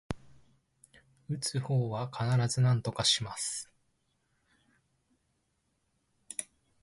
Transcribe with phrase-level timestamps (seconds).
[1.29, 3.71] 打つ方は必ずなんとかします